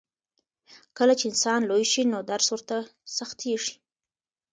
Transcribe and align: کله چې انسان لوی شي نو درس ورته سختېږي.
کله 0.97 1.13
چې 1.19 1.25
انسان 1.31 1.59
لوی 1.69 1.85
شي 1.91 2.01
نو 2.11 2.19
درس 2.31 2.47
ورته 2.51 2.75
سختېږي. 3.17 3.75